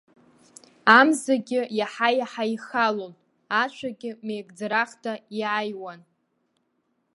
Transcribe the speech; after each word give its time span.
Амзагьы 0.97 1.61
иаҳа-иаҳа 1.77 2.43
ихалон, 2.53 3.13
ашәагьы 3.61 4.11
меигӡарахда 4.25 5.13
иааиуан. 5.39 6.01